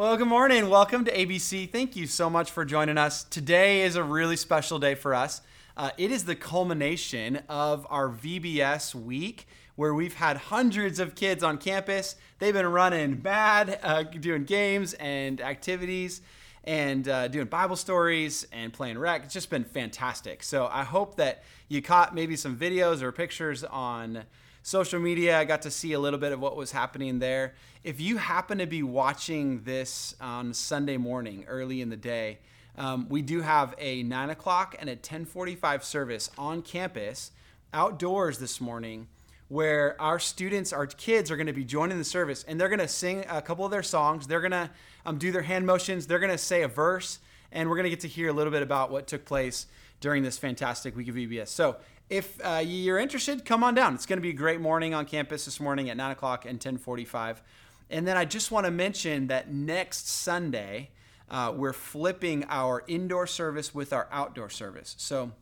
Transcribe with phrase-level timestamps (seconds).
[0.00, 0.70] Well, good morning.
[0.70, 1.70] Welcome to ABC.
[1.70, 3.22] Thank you so much for joining us.
[3.24, 5.42] Today is a really special day for us.
[5.76, 11.44] Uh, it is the culmination of our VBS week where we've had hundreds of kids
[11.44, 12.16] on campus.
[12.38, 16.22] They've been running mad, uh, doing games and activities
[16.64, 19.24] and uh, doing Bible stories and playing rec.
[19.24, 20.42] It's just been fantastic.
[20.42, 24.22] So I hope that you caught maybe some videos or pictures on
[24.62, 25.38] social media.
[25.38, 27.54] I got to see a little bit of what was happening there.
[27.82, 32.38] If you happen to be watching this on Sunday morning, early in the day,
[32.76, 37.32] um, we do have a nine o'clock and a 10:45 service on campus,
[37.72, 39.08] outdoors this morning,
[39.48, 42.78] where our students, our kids, are going to be joining the service, and they're going
[42.78, 44.26] to sing a couple of their songs.
[44.26, 44.70] They're going to
[45.04, 46.06] um, do their hand motions.
[46.06, 47.18] They're going to say a verse,
[47.50, 49.66] and we're going to get to hear a little bit about what took place
[50.00, 51.48] during this fantastic week of VBS.
[51.48, 51.76] So
[52.08, 53.94] if uh, you're interested, come on down.
[53.94, 56.54] It's going to be a great morning on campus this morning at 9 o'clock and
[56.54, 57.42] 1045.
[57.90, 60.90] And then I just want to mention that next Sunday,
[61.30, 64.96] uh, we're flipping our indoor service with our outdoor service.
[64.98, 65.32] So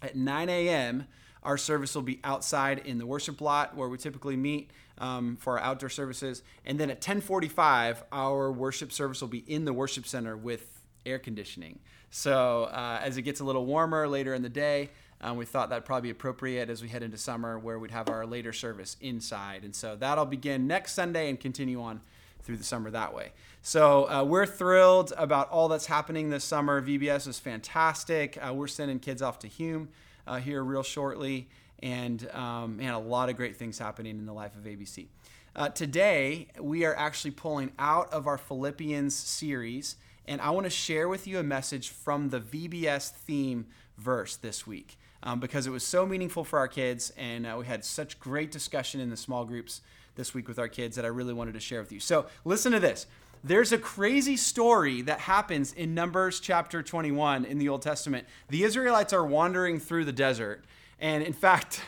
[0.00, 1.06] at 9 a.m.,
[1.42, 5.58] our service will be outside in the worship lot where we typically meet um, for
[5.58, 6.42] our outdoor services.
[6.64, 11.18] And then at 1045, our worship service will be in the worship center with air
[11.18, 11.78] conditioning.
[12.10, 15.70] So uh, as it gets a little warmer later in the day, um, we thought
[15.70, 18.96] that'd probably be appropriate as we head into summer where we'd have our later service
[19.00, 19.64] inside.
[19.64, 22.00] And so that'll begin next Sunday and continue on
[22.42, 23.32] through the summer that way.
[23.62, 26.82] So uh, we're thrilled about all that's happening this summer.
[26.82, 28.36] VBS is fantastic.
[28.44, 29.88] Uh, we're sending kids off to Hume
[30.26, 31.48] uh, here real shortly.
[31.82, 35.06] And um, man, a lot of great things happening in the life of ABC.
[35.54, 40.70] Uh, today, we are actually pulling out of our Philippians series, and I want to
[40.70, 43.66] share with you a message from the VBS theme
[43.98, 47.66] verse this week um, because it was so meaningful for our kids, and uh, we
[47.66, 49.80] had such great discussion in the small groups
[50.14, 52.00] this week with our kids that I really wanted to share with you.
[52.00, 53.06] So, listen to this.
[53.44, 58.26] There's a crazy story that happens in Numbers chapter 21 in the Old Testament.
[58.48, 60.64] The Israelites are wandering through the desert,
[61.00, 61.80] and in fact,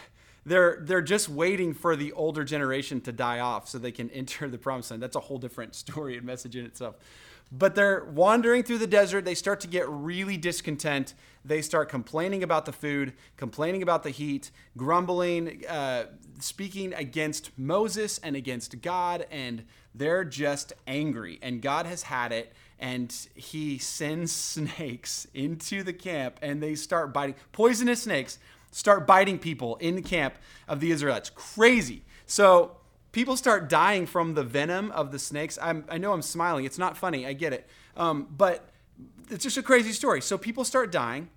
[0.47, 4.49] they're they're just waiting for the older generation to die off so they can enter
[4.49, 5.03] the promised land.
[5.03, 6.97] That's a whole different story and message in itself.
[7.57, 9.25] But they're wandering through the desert.
[9.25, 11.15] They start to get really discontent.
[11.45, 16.07] They start complaining about the food, complaining about the heat, grumbling, uh,
[16.41, 21.39] speaking against Moses and against God, and they're just angry.
[21.43, 27.13] And God has had it, and He sends snakes into the camp, and they start
[27.13, 28.39] biting poisonous snakes
[28.75, 30.35] start biting people in the camp
[30.67, 31.31] of the Israelites.
[31.31, 32.03] Crazy.
[32.27, 32.77] So
[33.15, 35.57] people start dying from the venom of the snakes.
[35.63, 36.65] I'm, i know I'm smiling.
[36.65, 37.27] It's not funny.
[37.27, 37.67] I get it.
[37.97, 38.69] Um, but
[39.31, 40.21] it's just a crazy story.
[40.21, 41.31] So people start dying,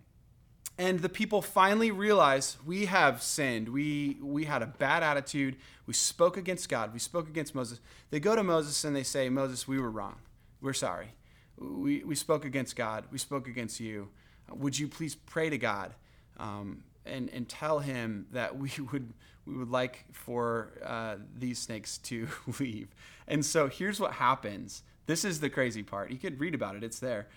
[0.79, 3.69] and the people finally realize we have sinned.
[3.69, 5.55] We, we had a bad attitude.
[5.85, 6.93] We spoke against God.
[6.93, 7.79] We spoke against Moses.
[8.09, 10.15] They go to Moses and they say, Moses, we were wrong.
[10.61, 11.09] We're sorry.
[11.57, 13.05] We, we spoke against God.
[13.11, 14.09] We spoke against you.
[14.51, 15.93] Would you please pray to God
[16.37, 19.13] um, and, and tell him that we would
[19.47, 22.27] we would like for uh, these snakes to
[22.59, 22.89] leave.
[23.27, 24.83] And so here's what happens.
[25.05, 26.11] This is the crazy part.
[26.11, 27.27] You could read about it, it's there.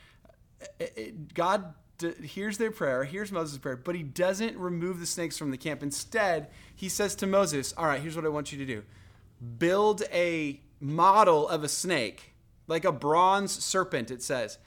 [0.79, 1.75] It, God
[2.23, 5.83] hears their prayer, hears Moses' prayer, but he doesn't remove the snakes from the camp.
[5.83, 8.83] Instead, he says to Moses, All right, here's what I want you to do
[9.59, 12.35] build a model of a snake,
[12.67, 14.59] like a bronze serpent, it says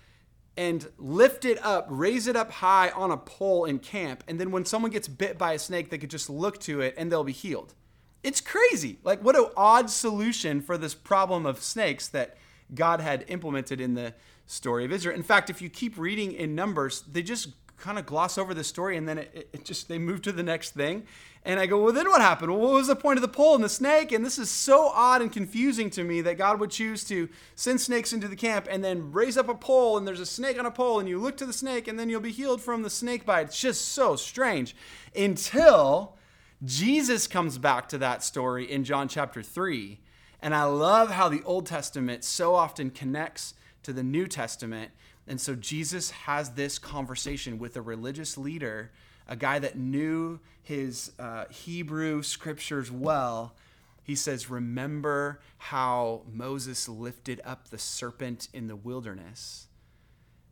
[0.56, 4.24] and lift it up, raise it up high on a pole in camp.
[4.28, 6.94] And then when someone gets bit by a snake, they could just look to it
[6.98, 7.74] and they'll be healed.
[8.22, 9.00] It's crazy.
[9.04, 12.38] Like, what an odd solution for this problem of snakes that
[12.74, 14.14] God had implemented in the
[14.46, 15.16] story of Israel.
[15.16, 18.64] In fact, if you keep reading in Numbers, they just kind of gloss over the
[18.64, 21.04] story and then it, it, just they move to the next thing.
[21.46, 22.52] And i go well then what happened?
[22.52, 24.12] Well, what was the point of the pole and the snake?
[24.12, 27.82] And this is so odd and confusing to me that god would choose to send
[27.82, 30.66] snakes into the camp and then raise up a pole and there's a snake on
[30.66, 32.90] a pole and you look to the snake and then you'll be healed from the
[32.90, 33.48] snake bite.
[33.48, 34.76] It's just so strange.
[35.16, 36.16] Until
[36.64, 40.00] jesus comes back to that story in john chapter 3
[40.42, 44.92] and i love how the old testament so often connects to the new testament
[45.28, 48.92] and so Jesus has this conversation with a religious leader,
[49.28, 53.56] a guy that knew his uh, Hebrew scriptures well.
[54.04, 59.68] He says, Remember how Moses lifted up the serpent in the wilderness,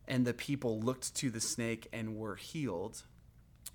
[0.07, 3.03] and the people looked to the snake and were healed.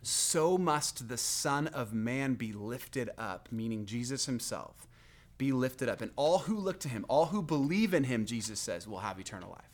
[0.02, 4.86] So must the Son of Man be lifted up, meaning Jesus himself,
[5.36, 6.00] be lifted up.
[6.00, 9.18] And all who look to him, all who believe in him, Jesus says, will have
[9.18, 9.65] eternal life.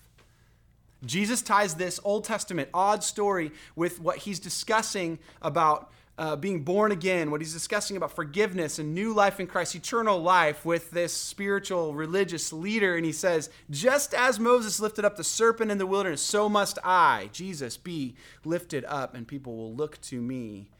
[1.04, 6.92] Jesus ties this Old Testament odd story with what he's discussing about uh, being born
[6.92, 11.12] again, what he's discussing about forgiveness and new life in Christ, eternal life with this
[11.12, 12.96] spiritual religious leader.
[12.96, 16.78] And he says, Just as Moses lifted up the serpent in the wilderness, so must
[16.84, 18.14] I, Jesus, be
[18.44, 20.70] lifted up, and people will look to me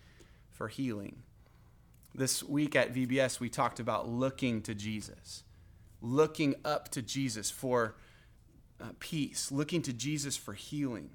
[0.51, 1.23] for healing.
[2.15, 5.45] This week at VBS, we talked about looking to Jesus,
[6.03, 7.97] looking up to Jesus for
[8.83, 11.11] uh, peace, looking to Jesus for healing,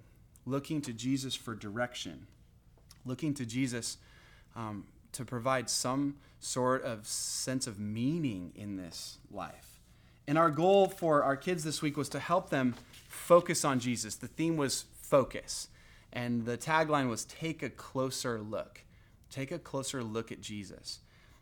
[0.45, 2.27] looking to Jesus for direction,
[3.05, 3.97] looking to Jesus
[4.55, 9.81] um, to provide some sort of sense of meaning in this life.
[10.27, 12.75] And our goal for our kids this week was to help them
[13.07, 14.15] focus on Jesus.
[14.15, 15.69] The theme was focus,
[16.11, 18.83] and the tagline was take a closer look.
[19.29, 20.99] Take a closer look at Jesus.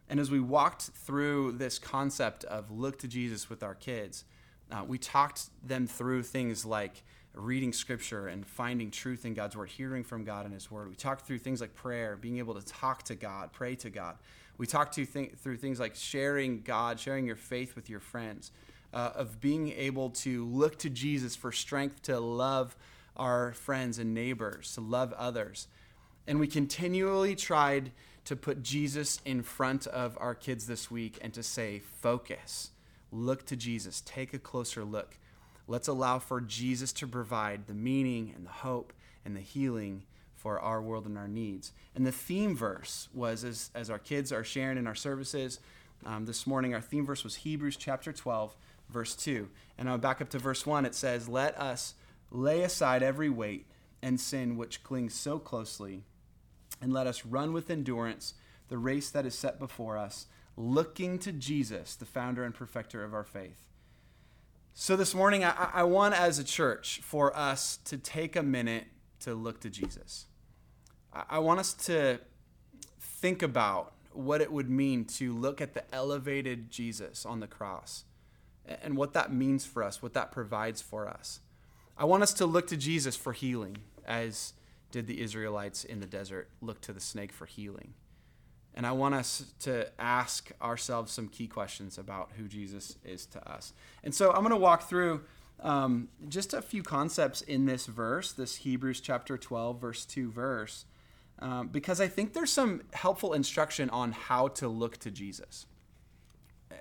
[0.07, 4.23] And as we walked through this concept of look to Jesus with our kids,
[4.71, 7.03] uh, we talked them through things like
[7.33, 10.89] reading scripture and finding truth in God's word, hearing from God in His word.
[10.89, 14.15] We talked through things like prayer, being able to talk to God, pray to God.
[14.57, 18.51] We talked to th- through things like sharing God, sharing your faith with your friends,
[18.93, 22.75] uh, of being able to look to Jesus for strength to love
[23.17, 25.67] our friends and neighbors, to love others.
[26.27, 27.91] And we continually tried
[28.25, 32.71] to put Jesus in front of our kids this week and to say, focus,
[33.15, 35.17] look to Jesus, take a closer look.
[35.67, 40.03] Let's allow for Jesus to provide the meaning and the hope and the healing
[40.35, 41.71] for our world and our needs.
[41.95, 45.59] And the theme verse was, as, as our kids are sharing in our services
[46.05, 48.55] um, this morning, our theme verse was Hebrews chapter 12,
[48.89, 49.49] verse 2.
[49.77, 50.85] And I'll back up to verse 1.
[50.85, 51.95] It says, Let us
[52.29, 53.65] lay aside every weight
[54.03, 56.03] and sin which clings so closely,
[56.79, 58.35] and let us run with endurance
[58.67, 63.13] the race that is set before us, looking to Jesus, the founder and perfecter of
[63.13, 63.65] our faith
[64.77, 68.87] so this morning, I, I want as a church for us to take a minute
[69.21, 70.25] to look to Jesus.
[71.13, 72.19] I, I want us to
[72.99, 78.03] think about what it would mean to look at the elevated Jesus on the cross
[78.65, 81.39] and what that means for us, what that provides for us.
[81.97, 84.51] I want us to look to Jesus for healing, as
[84.91, 87.93] did the Israelites in the desert look to the snake for healing.
[88.75, 93.49] And I want us to ask ourselves some key questions about who Jesus is to
[93.49, 93.73] us.
[94.03, 95.21] And so I'm going to walk through
[95.61, 100.85] um, just a few concepts in this verse, this Hebrews chapter 12, verse 2 verse,
[101.39, 105.65] um, because I think there's some helpful instruction on how to look to Jesus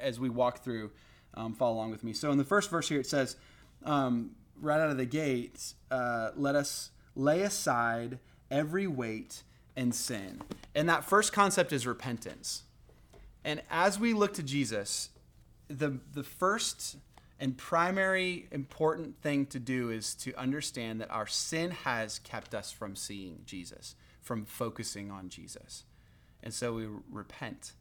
[0.00, 0.90] as we walk through.
[1.36, 2.12] Um, follow along with me.
[2.12, 3.36] So in the first verse here, it says,
[3.84, 8.20] um, right out of the gate, uh, let us lay aside
[8.52, 9.42] every weight
[9.76, 10.40] and sin.
[10.74, 12.62] And that first concept is repentance.
[13.44, 15.10] And as we look to Jesus,
[15.68, 16.96] the, the first
[17.40, 22.70] and primary important thing to do is to understand that our sin has kept us
[22.72, 25.84] from seeing Jesus, from focusing on Jesus.
[26.42, 27.72] And so we repent.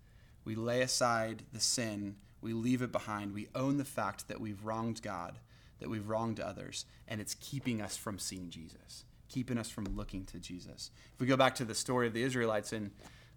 [0.46, 3.34] We lay aside the sin, we leave it behind.
[3.34, 5.40] We own the fact that we've wronged God,
[5.80, 10.24] that we've wronged others, and it's keeping us from seeing Jesus keeping us from looking
[10.26, 10.92] to Jesus.
[11.16, 12.92] If we go back to the story of the Israelites in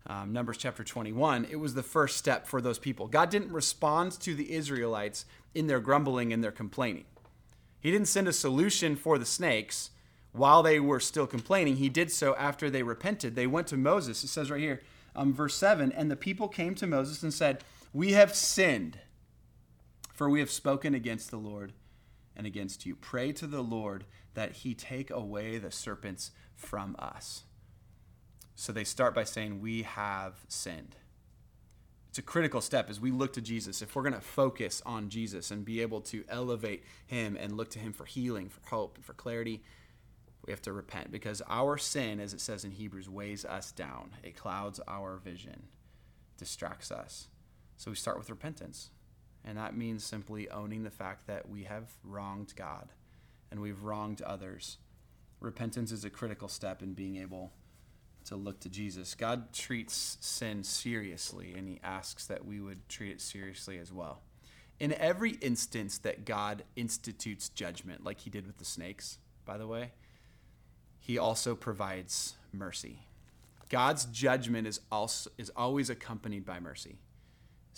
[0.07, 3.09] um, Numbers chapter 21, it was the first step for those people.
[3.09, 7.07] God didn't respond to the Israelites in their grumbling and their complaining.
[7.81, 9.91] He didn't send a solution for the snakes
[10.33, 11.77] while they were still complaining.
[11.77, 13.35] He did so after they repented.
[13.35, 14.23] They went to Moses.
[14.23, 14.83] It says right here,
[15.15, 17.65] um, verse 7 And the people came to Moses and said,
[17.95, 18.99] We have sinned,
[20.13, 21.73] for we have spoken against the Lord
[22.37, 22.95] and against you.
[22.95, 24.05] Pray to the Lord
[24.35, 27.45] that he take away the serpents from us.
[28.55, 30.97] So they start by saying, We have sinned.
[32.09, 33.83] It's a critical step as we look to Jesus.
[33.83, 37.69] If we're going to focus on Jesus and be able to elevate him and look
[37.73, 39.63] to him for healing, for hope, and for clarity,
[40.47, 44.13] we have to repent because our sin, as it says in Hebrews, weighs us down.
[44.23, 45.65] It clouds our vision,
[46.39, 47.29] distracts us.
[47.77, 48.91] So we start with repentance.
[49.47, 52.89] And that means simply owning the fact that we have wronged God
[53.51, 54.79] and we've wronged others.
[55.41, 57.53] Repentance is a critical step in being able
[58.25, 59.15] to look to Jesus.
[59.15, 64.23] God treats sin seriously, and He asks that we would treat it seriously as well.
[64.81, 69.67] In every instance that God institutes judgment, like He did with the snakes, by the
[69.67, 69.93] way,
[70.99, 73.07] He also provides mercy.
[73.69, 76.99] God's judgment is also is always accompanied by mercy.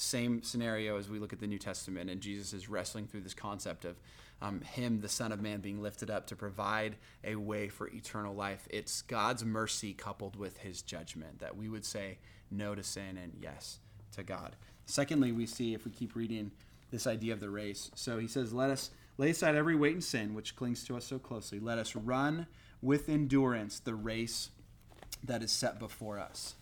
[0.01, 3.35] Same scenario as we look at the New Testament, and Jesus is wrestling through this
[3.35, 3.97] concept of
[4.41, 8.33] um, Him, the Son of Man, being lifted up to provide a way for eternal
[8.33, 8.69] life.
[8.71, 13.33] It's God's mercy coupled with His judgment that we would say no to sin and
[13.43, 13.81] yes
[14.13, 14.55] to God.
[14.87, 16.53] Secondly, we see, if we keep reading,
[16.93, 17.91] this idea of the race.
[17.97, 21.07] So He says, Let us lay aside every weight and sin which clings to us
[21.07, 21.59] so closely.
[21.59, 22.47] Let us run
[22.81, 24.51] with endurance the race
[25.25, 26.55] that is set before us.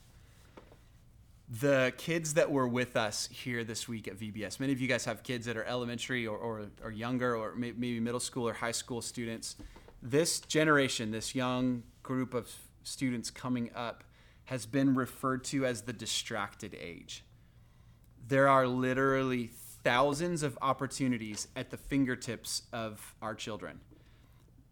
[1.49, 5.05] The kids that were with us here this week at VBS, many of you guys
[5.05, 8.73] have kids that are elementary or, or, or younger, or maybe middle school or high
[8.73, 9.57] school students.
[10.03, 14.03] This generation, this young group of students coming up,
[14.47, 17.25] has been referred to as the distracted age.
[18.29, 19.51] There are literally
[19.85, 23.81] thousands of opportunities at the fingertips of our children.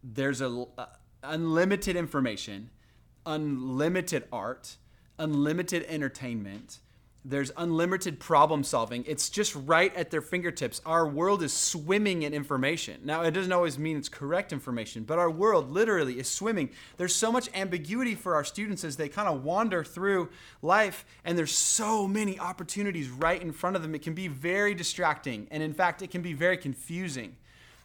[0.03, 0.85] There's a, a uh,
[1.23, 2.69] unlimited information,
[3.25, 4.75] unlimited art,
[5.17, 6.79] unlimited entertainment.
[7.27, 9.03] There's unlimited problem solving.
[9.07, 10.79] It's just right at their fingertips.
[10.85, 13.01] Our world is swimming in information.
[13.03, 16.69] Now, it doesn't always mean it's correct information, but our world literally is swimming.
[16.97, 20.29] There's so much ambiguity for our students as they kind of wander through
[20.61, 23.95] life, and there's so many opportunities right in front of them.
[23.95, 27.37] It can be very distracting, and in fact, it can be very confusing.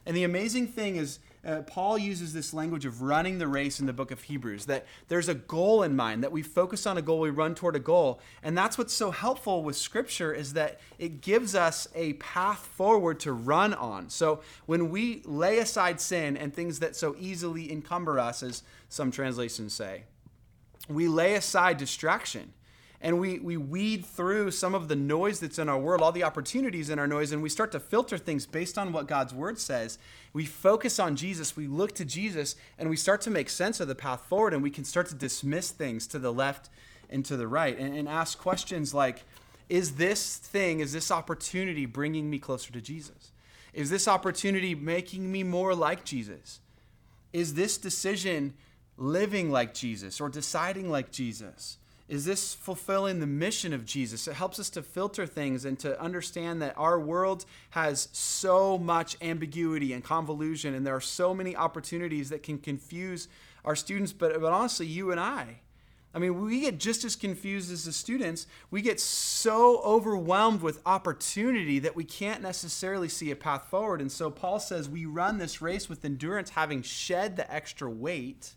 [0.05, 3.87] And the amazing thing is, uh, Paul uses this language of running the race in
[3.87, 7.03] the book of Hebrews, that there's a goal in mind, that we focus on a
[7.03, 8.21] goal, we run toward a goal.
[8.43, 13.21] And that's what's so helpful with Scripture is that it gives us a path forward
[13.21, 14.11] to run on.
[14.11, 19.11] So when we lay aside sin and things that so easily encumber us, as some
[19.11, 20.05] translations say,
[20.89, 22.53] we lay aside distraction
[23.03, 26.25] and we, we weed through some of the noise that's in our world, all the
[26.25, 29.59] opportunities in our noise, and we start to filter things based on what God's word
[29.59, 29.99] says.
[30.35, 33.89] We focus on Jesus, we look to Jesus, and we start to make sense of
[33.89, 36.69] the path forward, and we can start to dismiss things to the left
[37.09, 39.25] and to the right and, and ask questions like
[39.71, 43.33] Is this thing, is this opportunity bringing me closer to Jesus?
[43.73, 46.61] Is this opportunity making me more like Jesus?
[47.33, 48.55] Is this decision
[48.99, 51.79] living like Jesus or deciding like Jesus?
[52.11, 54.27] Is this fulfilling the mission of Jesus?
[54.27, 59.17] It helps us to filter things and to understand that our world has so much
[59.23, 63.29] ambiguity and convolution, and there are so many opportunities that can confuse
[63.65, 65.61] our students, but, but honestly, you and I.
[66.13, 68.49] I mean, we get just as confused as the students.
[68.73, 74.01] We get so overwhelmed with opportunity that we can't necessarily see a path forward.
[74.01, 78.55] And so Paul says we run this race with endurance, having shed the extra weight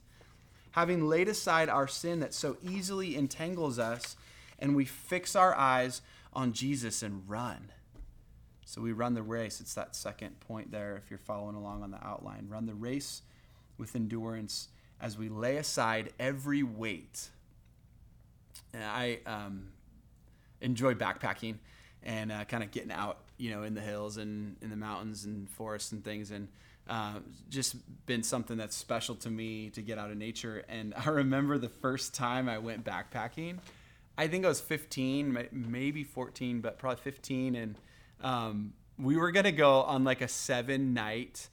[0.73, 4.15] having laid aside our sin that so easily entangles us,
[4.59, 6.01] and we fix our eyes
[6.33, 7.71] on Jesus and run.
[8.65, 9.61] So we run the race.
[9.61, 12.47] It's that second point there, if you're following along on the outline.
[12.49, 13.21] Run the race
[13.77, 17.29] with endurance as we lay aside every weight.
[18.73, 19.67] And I um,
[20.59, 21.57] enjoy backpacking
[22.01, 25.25] and uh, kind of getting out, you know, in the hills and in the mountains
[25.25, 26.31] and forests and things.
[26.31, 26.47] And
[26.87, 27.75] uh, just
[28.05, 30.63] been something that's special to me to get out of nature.
[30.67, 33.59] And I remember the first time I went backpacking.
[34.17, 37.75] I think I was 15, maybe 14, but probably 15, and
[38.21, 41.49] um, we were gonna go on like a seven night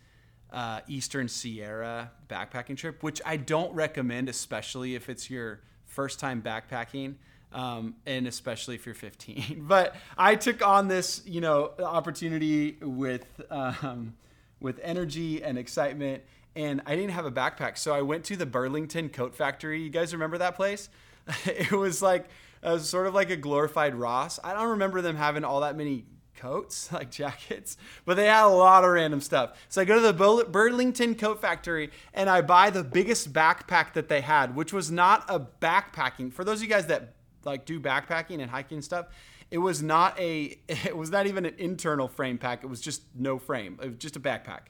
[0.52, 6.42] uh, Eastern Sierra backpacking trip, which I don't recommend, especially if it's your first time
[6.42, 7.14] backpacking.
[7.52, 9.64] Um, and especially if you're 15.
[9.66, 14.14] but I took on this, you know, opportunity with um,
[14.60, 16.22] with energy and excitement.
[16.56, 19.82] And I didn't have a backpack, so I went to the Burlington Coat Factory.
[19.82, 20.88] You guys remember that place?
[21.44, 22.26] it was like
[22.62, 24.38] it was sort of like a glorified Ross.
[24.42, 26.04] I don't remember them having all that many
[26.36, 29.58] coats, like jackets, but they had a lot of random stuff.
[29.68, 34.08] So I go to the Burlington Coat Factory and I buy the biggest backpack that
[34.08, 36.32] they had, which was not a backpacking.
[36.32, 37.14] For those of you guys that
[37.44, 39.06] like do backpacking and hiking stuff,
[39.50, 42.62] it was not a it was not even an internal frame pack.
[42.62, 43.78] It was just no frame.
[43.82, 44.60] It was just a backpack.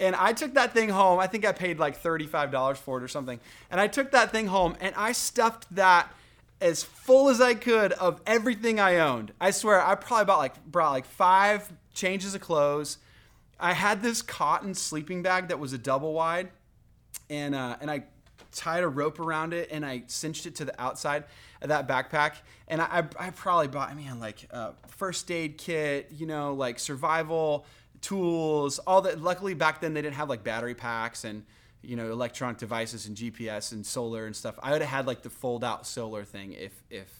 [0.00, 1.18] And I took that thing home.
[1.18, 3.40] I think I paid like $35 for it or something.
[3.68, 6.12] And I took that thing home and I stuffed that
[6.60, 9.32] as full as I could of everything I owned.
[9.40, 12.98] I swear I probably bought like brought like 5 changes of clothes.
[13.58, 16.50] I had this cotton sleeping bag that was a double wide
[17.28, 18.04] and uh, and I
[18.52, 21.24] tied a rope around it and I cinched it to the outside
[21.62, 22.34] of that backpack.
[22.66, 26.78] And I, I probably bought, I mean, like a first aid kit, you know, like
[26.78, 27.66] survival
[28.00, 29.20] tools, all that.
[29.20, 31.44] Luckily, back then they didn't have like battery packs and,
[31.82, 34.58] you know, electronic devices and GPS and solar and stuff.
[34.62, 37.12] I would have had like the fold out solar thing if, if,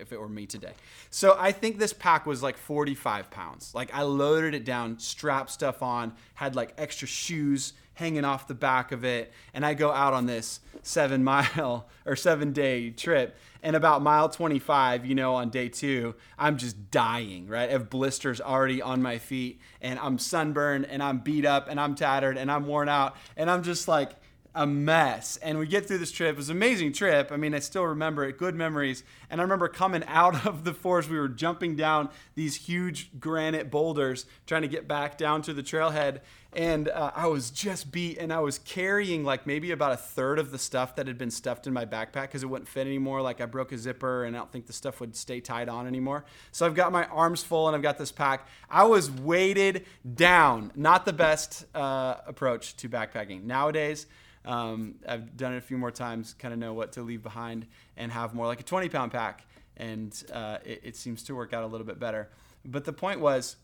[0.00, 0.72] if it were me today.
[1.10, 3.74] So I think this pack was like 45 pounds.
[3.74, 8.54] Like I loaded it down, strapped stuff on, had like extra shoes hanging off the
[8.54, 9.32] back of it.
[9.52, 13.36] And I go out on this seven mile or seven day trip.
[13.62, 17.68] And about mile 25, you know, on day two, I'm just dying, right?
[17.70, 21.80] I have blisters already on my feet and I'm sunburned and I'm beat up and
[21.80, 23.16] I'm tattered and I'm worn out.
[23.38, 24.10] And I'm just like,
[24.54, 25.36] a mess.
[25.38, 26.34] And we get through this trip.
[26.34, 27.32] It was an amazing trip.
[27.32, 29.02] I mean, I still remember it, good memories.
[29.28, 33.70] And I remember coming out of the forest, we were jumping down these huge granite
[33.70, 36.20] boulders, trying to get back down to the trailhead.
[36.52, 40.38] and uh, I was just beat, and I was carrying like maybe about a third
[40.38, 43.22] of the stuff that had been stuffed in my backpack because it wouldn't fit anymore.
[43.22, 45.88] Like I broke a zipper, and I don't think the stuff would stay tied on
[45.88, 46.24] anymore.
[46.52, 48.46] So I've got my arms full, and I've got this pack.
[48.70, 49.84] I was weighted
[50.14, 50.70] down.
[50.76, 54.06] Not the best uh, approach to backpacking nowadays.
[54.44, 57.66] Um, I've done it a few more times, kind of know what to leave behind,
[57.96, 59.46] and have more like a 20 pound pack,
[59.76, 62.30] and uh, it, it seems to work out a little bit better.
[62.64, 63.56] But the point was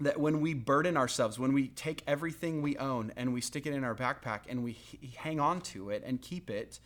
[0.00, 3.72] that when we burden ourselves, when we take everything we own and we stick it
[3.72, 6.80] in our backpack and we h- hang on to it and keep it,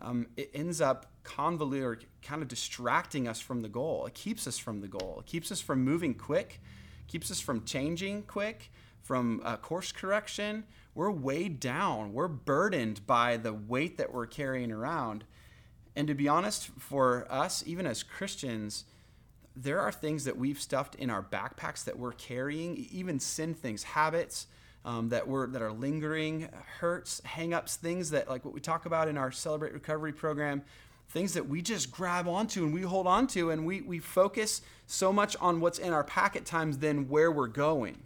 [0.00, 4.06] um, it ends up convoluted or kind of distracting us from the goal.
[4.06, 5.18] It keeps us from the goal.
[5.20, 6.60] It keeps us from moving quick,
[7.06, 8.70] keeps us from changing quick,
[9.02, 10.64] from course correction.
[10.94, 12.12] We're weighed down.
[12.12, 15.24] We're burdened by the weight that we're carrying around.
[15.96, 18.84] And to be honest, for us, even as Christians,
[19.56, 23.82] there are things that we've stuffed in our backpacks that we're carrying, even sin things,
[23.82, 24.46] habits
[24.84, 29.08] um, that we're that are lingering, hurts, hangups, things that like what we talk about
[29.08, 30.62] in our Celebrate Recovery program,
[31.10, 35.12] things that we just grab onto and we hold onto, and we we focus so
[35.12, 37.98] much on what's in our pack at times than where we're going.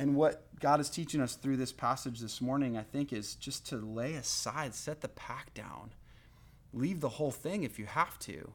[0.00, 3.66] And what God is teaching us through this passage this morning, I think, is just
[3.68, 5.90] to lay aside, set the pack down,
[6.72, 8.52] leave the whole thing if you have to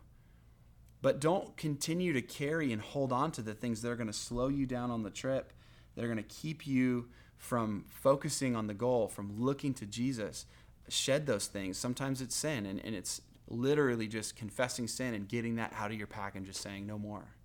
[1.05, 4.11] but don't continue to carry and hold on to the things that are going to
[4.11, 5.53] slow you down on the trip,
[5.93, 10.47] that are going to keep you from focusing on the goal, from looking to Jesus.
[10.89, 11.77] Shed those things.
[11.77, 15.97] Sometimes it's sin, and, and it's literally just confessing sin and getting that out of
[15.99, 17.35] your pack and just saying, no more.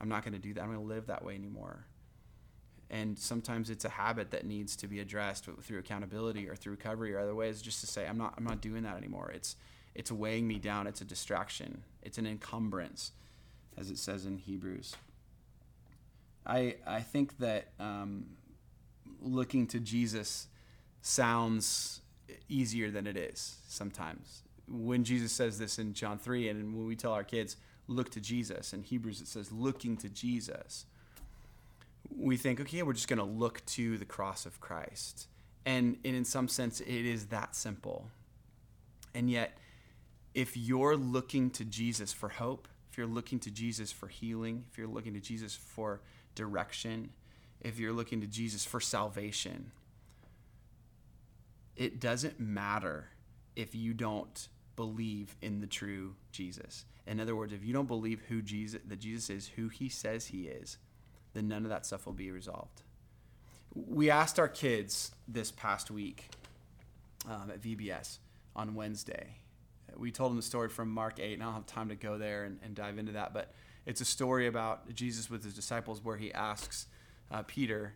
[0.00, 0.62] I'm not going to do that.
[0.62, 1.84] I'm going to live that way anymore.
[2.90, 7.12] And sometimes it's a habit that needs to be addressed through accountability or through recovery
[7.14, 9.32] or other ways, just to say, I'm not, I'm not doing that anymore.
[9.34, 9.56] It's,
[9.94, 10.86] it's weighing me down.
[10.86, 11.82] It's a distraction.
[12.02, 13.12] It's an encumbrance,
[13.76, 14.94] as it says in Hebrews.
[16.46, 18.26] I, I think that um,
[19.20, 20.46] looking to Jesus
[21.00, 22.00] sounds
[22.48, 24.42] easier than it is sometimes.
[24.68, 27.56] When Jesus says this in John 3, and when we tell our kids,
[27.88, 30.86] look to Jesus, in Hebrews it says, looking to Jesus,
[32.14, 35.28] we think, okay, we're just going to look to the cross of Christ.
[35.64, 38.08] And, and in some sense, it is that simple.
[39.14, 39.56] And yet,
[40.34, 44.78] if you're looking to Jesus for hope, if you're looking to Jesus for healing, if
[44.78, 46.00] you're looking to Jesus for
[46.34, 47.10] direction,
[47.60, 49.72] if you're looking to Jesus for salvation,
[51.74, 53.08] it doesn't matter
[53.54, 56.84] if you don't believe in the true Jesus.
[57.06, 60.26] In other words, if you don't believe who Jesus that Jesus is who he says
[60.26, 60.78] he is,
[61.36, 62.82] then none of that stuff will be resolved.
[63.74, 66.30] We asked our kids this past week
[67.28, 68.18] um, at VBS
[68.54, 69.36] on Wednesday
[69.98, 72.18] we told them the story from Mark 8, and I don't have time to go
[72.18, 73.52] there and, and dive into that, but
[73.84, 76.86] it's a story about Jesus with his disciples where he asks
[77.30, 77.94] uh, Peter,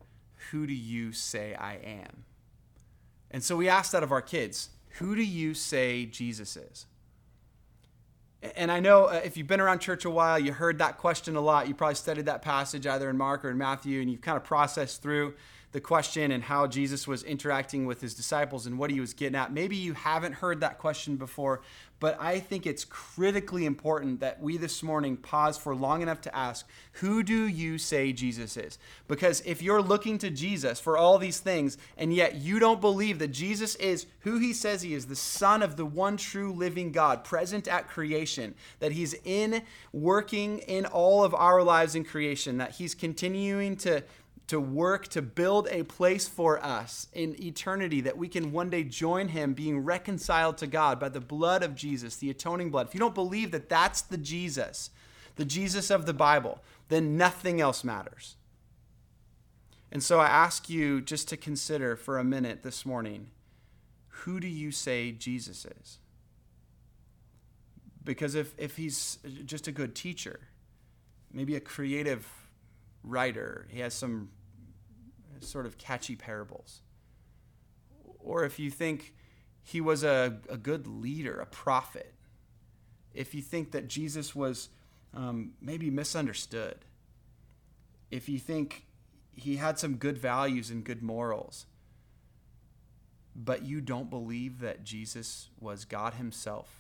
[0.50, 2.24] Who do you say I am?
[3.30, 6.86] And so we asked that of our kids, Who do you say Jesus is?
[8.56, 11.36] And I know uh, if you've been around church a while, you heard that question
[11.36, 11.68] a lot.
[11.68, 14.44] You probably studied that passage either in Mark or in Matthew, and you've kind of
[14.44, 15.34] processed through
[15.72, 19.36] the question and how Jesus was interacting with his disciples and what he was getting
[19.36, 19.52] at.
[19.52, 21.60] Maybe you haven't heard that question before,
[22.00, 26.34] but I think it's critically important that we this morning pause for long enough to
[26.34, 28.78] ask, Who do you say Jesus is?
[29.06, 33.18] Because if you're looking to Jesus for all these things, and yet you don't believe
[33.20, 36.90] that Jesus is who he says he is, the Son of the one true living
[36.90, 37.86] God, present at
[38.30, 39.62] creation, that he's in
[39.92, 44.02] working in all of our lives in creation, that he's continuing to
[44.46, 48.82] to work to build a place for us in eternity that we can one day
[48.82, 52.88] join him being reconciled to God by the blood of Jesus, the atoning blood.
[52.88, 54.90] If you don't believe that that's the Jesus,
[55.36, 58.34] the Jesus of the Bible, then nothing else matters.
[59.92, 63.28] And so I ask you just to consider for a minute this morning
[64.24, 65.99] who do you say Jesus is?
[68.10, 70.40] Because if, if he's just a good teacher,
[71.32, 72.26] maybe a creative
[73.04, 74.30] writer, he has some
[75.38, 76.80] sort of catchy parables.
[78.18, 79.14] Or if you think
[79.62, 82.12] he was a, a good leader, a prophet,
[83.14, 84.70] if you think that Jesus was
[85.14, 86.78] um, maybe misunderstood,
[88.10, 88.86] if you think
[89.36, 91.66] he had some good values and good morals,
[93.36, 96.79] but you don't believe that Jesus was God himself,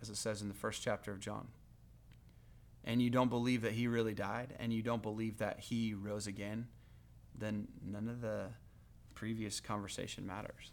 [0.00, 1.48] as it says in the first chapter of John,
[2.84, 6.26] and you don't believe that he really died, and you don't believe that he rose
[6.26, 6.68] again,
[7.38, 8.46] then none of the
[9.14, 10.72] previous conversation matters.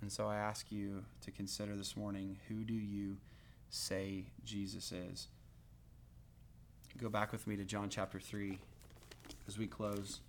[0.00, 3.16] And so I ask you to consider this morning who do you
[3.70, 5.28] say Jesus is?
[6.96, 8.58] Go back with me to John chapter 3
[9.46, 10.20] as we close.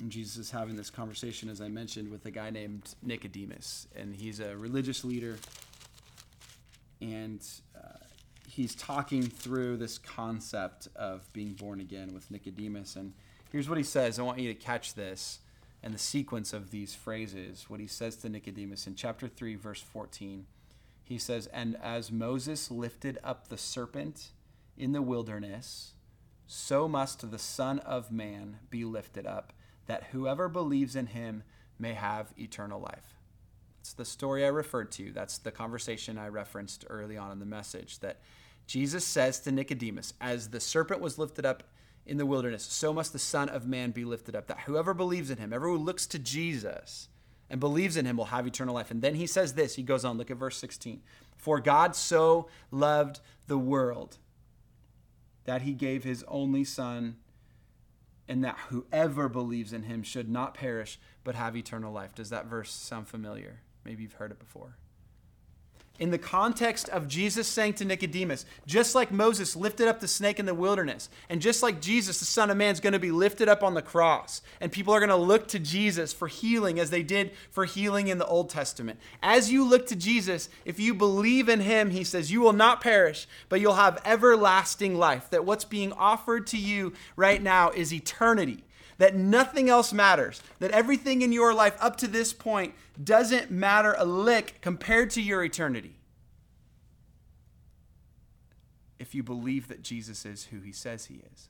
[0.00, 3.88] And Jesus is having this conversation, as I mentioned, with a guy named Nicodemus.
[3.96, 5.38] And he's a religious leader.
[7.00, 7.42] And
[7.74, 7.98] uh,
[8.46, 12.96] he's talking through this concept of being born again with Nicodemus.
[12.96, 13.14] And
[13.50, 15.40] here's what he says I want you to catch this
[15.82, 17.70] and the sequence of these phrases.
[17.70, 20.46] What he says to Nicodemus in chapter 3, verse 14.
[21.04, 24.30] He says, And as Moses lifted up the serpent
[24.76, 25.92] in the wilderness,
[26.46, 29.52] so must the Son of Man be lifted up,
[29.86, 31.42] that whoever believes in him
[31.78, 33.16] may have eternal life.
[33.80, 35.12] It's the story I referred to.
[35.12, 38.18] That's the conversation I referenced early on in the message that
[38.66, 41.62] Jesus says to Nicodemus, As the serpent was lifted up
[42.04, 45.30] in the wilderness, so must the Son of Man be lifted up, that whoever believes
[45.30, 47.08] in him, everyone who looks to Jesus
[47.48, 48.90] and believes in him will have eternal life.
[48.90, 51.00] And then he says this, he goes on, look at verse 16.
[51.36, 54.18] For God so loved the world
[55.44, 57.16] that he gave his only Son,
[58.28, 62.14] and that whoever believes in him should not perish, but have eternal life.
[62.14, 63.60] Does that verse sound familiar?
[63.84, 64.76] Maybe you've heard it before
[65.98, 70.38] in the context of Jesus saying to Nicodemus, just like Moses lifted up the snake
[70.38, 73.10] in the wilderness, and just like Jesus, the Son of Man, is going to be
[73.10, 76.78] lifted up on the cross, and people are going to look to Jesus for healing
[76.78, 78.98] as they did for healing in the Old Testament.
[79.22, 82.80] As you look to Jesus, if you believe in him, he says, you will not
[82.80, 85.30] perish, but you'll have everlasting life.
[85.30, 88.64] That what's being offered to you right now is eternity
[88.98, 93.94] that nothing else matters, that everything in your life up to this point doesn't matter
[93.98, 95.96] a lick compared to your eternity.
[98.98, 101.48] If you believe that Jesus is who he says he is.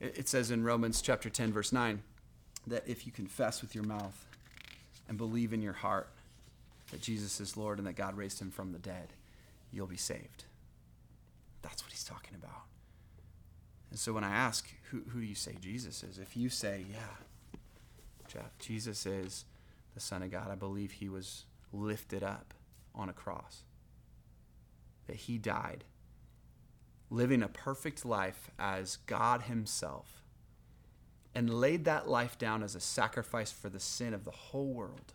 [0.00, 2.02] It says in Romans chapter 10 verse 9
[2.66, 4.26] that if you confess with your mouth
[5.08, 6.08] and believe in your heart
[6.90, 9.08] that Jesus is Lord and that God raised him from the dead,
[9.72, 10.44] you'll be saved.
[11.62, 12.62] That's what he's talking about.
[13.90, 16.18] And so when I ask, who, who do you say Jesus is?
[16.18, 17.58] If you say, yeah,
[18.28, 19.44] Jeff, Jesus is
[19.94, 22.54] the Son of God, I believe he was lifted up
[22.94, 23.62] on a cross,
[25.06, 25.84] that he died,
[27.10, 30.22] living a perfect life as God himself,
[31.34, 35.12] and laid that life down as a sacrifice for the sin of the whole world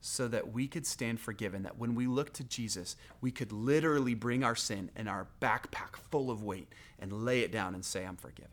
[0.00, 4.14] so that we could stand forgiven, that when we look to Jesus, we could literally
[4.14, 8.06] bring our sin and our backpack full of weight and lay it down and say,
[8.06, 8.50] I'm forgiven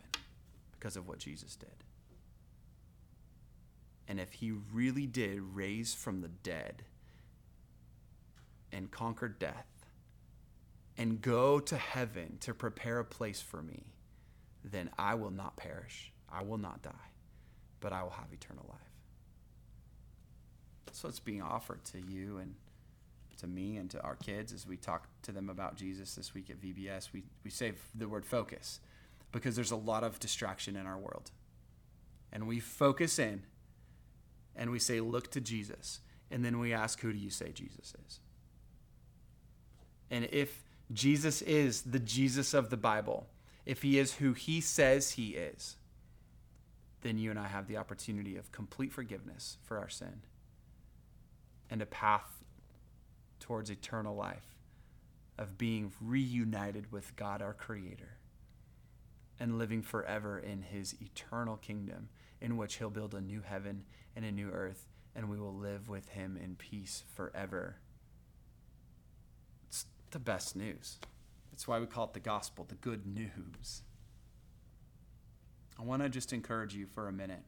[0.72, 1.70] because of what Jesus did.
[4.08, 6.84] And if he really did raise from the dead
[8.72, 9.68] and conquer death
[10.98, 13.84] and go to heaven to prepare a place for me,
[14.64, 16.12] then I will not perish.
[16.32, 16.92] I will not die,
[17.80, 18.87] but I will have eternal life.
[20.92, 22.56] So it's being offered to you and
[23.38, 26.50] to me and to our kids as we talk to them about Jesus this week
[26.50, 27.10] at VBS.
[27.14, 28.80] We, we say the word focus
[29.32, 31.32] because there's a lot of distraction in our world.
[32.32, 33.44] And we focus in
[34.56, 36.00] and we say, look to Jesus.
[36.32, 38.20] And then we ask, who do you say Jesus is?
[40.10, 43.28] And if Jesus is the Jesus of the Bible,
[43.66, 45.76] if he is who he says he is,
[47.02, 50.22] then you and I have the opportunity of complete forgiveness for our sin
[51.70, 52.44] and a path
[53.40, 54.56] towards eternal life
[55.38, 58.18] of being reunited with God our Creator
[59.40, 62.10] and living forever in His eternal kingdom,
[62.42, 63.84] in which He'll build a new heaven
[64.16, 67.78] and a new earth, and we will live with Him in peace forever.
[69.68, 70.98] It's the best news.
[71.52, 73.84] That's why we call it the gospel, the good news.
[75.80, 77.44] I want to just encourage you for a minute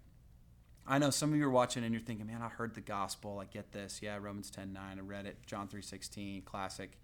[0.91, 3.37] I know some of you are watching and you're thinking, man, I heard the gospel.
[3.37, 3.99] I get this.
[4.01, 4.97] Yeah, Romans 10 9.
[4.97, 5.37] I read it.
[5.45, 6.97] John 3 16, classic.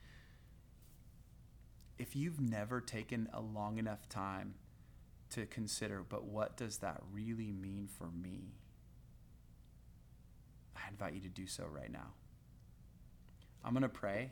[1.99, 4.55] If you've never taken a long enough time
[5.29, 8.55] to consider, but what does that really mean for me?
[10.75, 12.13] I invite you to do so right now.
[13.63, 14.31] I'm going to pray,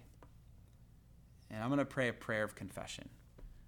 [1.51, 3.07] and I'm going to pray a prayer of confession.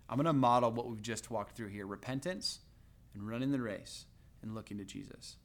[0.10, 2.62] I'm going to model what we've just walked through here repentance
[3.14, 4.08] and running the race
[4.42, 5.38] and looking to Jesus.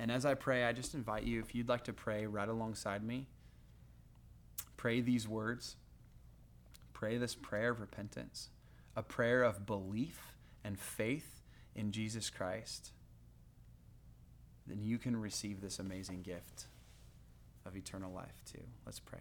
[0.00, 3.04] And as I pray, I just invite you, if you'd like to pray right alongside
[3.04, 3.26] me,
[4.78, 5.76] pray these words.
[6.94, 8.48] Pray this prayer of repentance,
[8.96, 10.32] a prayer of belief
[10.64, 11.42] and faith
[11.74, 12.92] in Jesus Christ.
[14.66, 16.64] Then you can receive this amazing gift
[17.66, 18.62] of eternal life too.
[18.86, 19.20] Let's pray.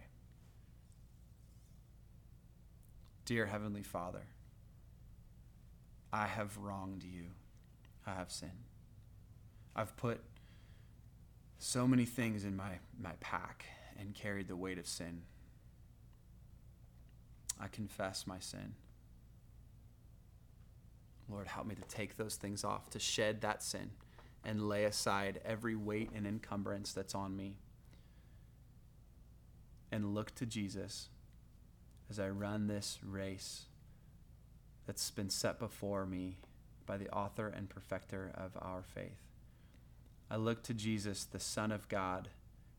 [3.26, 4.28] Dear Heavenly Father,
[6.14, 7.26] I have wronged you.
[8.08, 8.64] I have sinned.
[9.76, 10.22] I've put
[11.60, 13.66] so many things in my, my pack
[14.00, 15.22] and carried the weight of sin.
[17.60, 18.76] I confess my sin.
[21.30, 23.92] Lord, help me to take those things off, to shed that sin,
[24.44, 27.58] and lay aside every weight and encumbrance that's on me.
[29.92, 31.10] And look to Jesus
[32.10, 33.66] as I run this race
[34.88, 36.38] that's been set before me
[36.86, 39.29] by the author and perfecter of our faith.
[40.30, 42.30] I look to Jesus, the Son of God,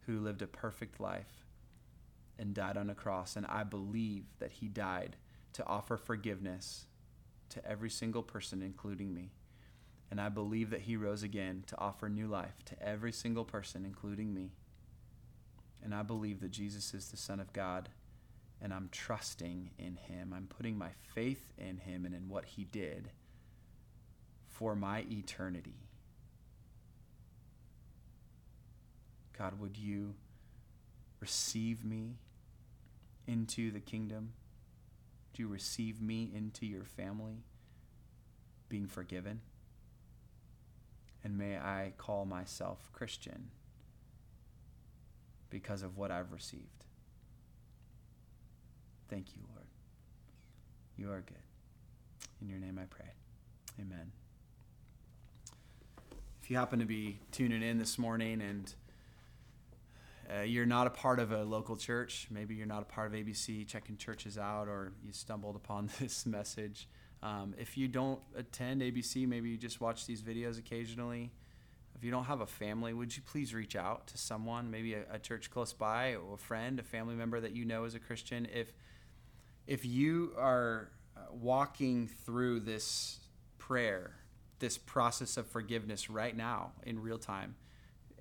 [0.06, 1.44] who lived a perfect life
[2.38, 5.16] and died on a cross, and I believe that he died
[5.52, 6.86] to offer forgiveness
[7.50, 9.32] to every single person, including me.
[10.10, 13.84] And I believe that he rose again to offer new life to every single person,
[13.84, 14.52] including me.
[15.82, 17.88] And I believe that Jesus is the Son of God,
[18.62, 20.32] and I'm trusting in him.
[20.34, 23.10] I'm putting my faith in him and in what he did
[24.46, 25.89] for my eternity.
[29.40, 30.16] God, would you
[31.18, 32.16] receive me
[33.26, 34.34] into the kingdom?
[35.32, 37.38] Do you receive me into your family,
[38.68, 39.40] being forgiven?
[41.24, 43.48] And may I call myself Christian
[45.48, 46.84] because of what I've received.
[49.08, 49.66] Thank you, Lord.
[50.98, 51.38] You are good.
[52.42, 53.08] In your name I pray.
[53.80, 54.12] Amen.
[56.42, 58.74] If you happen to be tuning in this morning and
[60.38, 63.18] uh, you're not a part of a local church, maybe you're not a part of
[63.18, 66.88] ABC checking churches out, or you stumbled upon this message.
[67.22, 71.32] Um, if you don't attend ABC, maybe you just watch these videos occasionally.
[71.94, 75.02] If you don't have a family, would you please reach out to someone, maybe a,
[75.12, 77.98] a church close by, or a friend, a family member that you know is a
[77.98, 78.46] Christian?
[78.54, 78.72] If
[79.66, 83.20] if you are uh, walking through this
[83.58, 84.12] prayer,
[84.58, 87.54] this process of forgiveness right now in real time,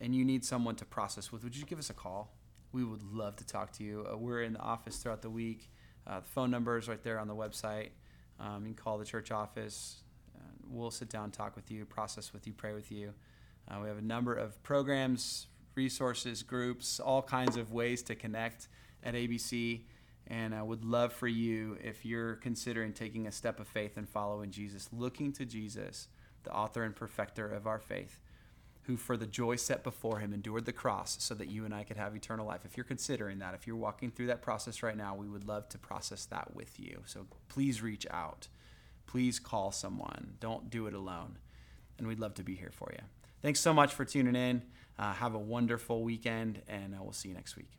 [0.01, 2.33] and you need someone to process with, would you give us a call?
[2.71, 4.05] We would love to talk to you.
[4.11, 5.69] Uh, we're in the office throughout the week.
[6.07, 7.89] Uh, the phone number is right there on the website.
[8.39, 9.97] Um, you can call the church office.
[10.35, 13.13] Uh, we'll sit down, talk with you, process with you, pray with you.
[13.67, 18.67] Uh, we have a number of programs, resources, groups, all kinds of ways to connect
[19.03, 19.81] at ABC.
[20.27, 24.07] And I would love for you, if you're considering taking a step of faith and
[24.07, 26.07] following Jesus, looking to Jesus,
[26.43, 28.21] the author and perfecter of our faith
[28.89, 31.83] who for the joy set before him endured the cross so that you and I
[31.83, 32.61] could have eternal life.
[32.65, 35.69] If you're considering that, if you're walking through that process right now, we would love
[35.69, 37.03] to process that with you.
[37.05, 38.47] So please reach out.
[39.05, 40.33] Please call someone.
[40.39, 41.37] Don't do it alone.
[41.99, 43.03] And we'd love to be here for you.
[43.43, 44.63] Thanks so much for tuning in.
[44.97, 47.78] Uh, have a wonderful weekend, and uh, we'll see you next week.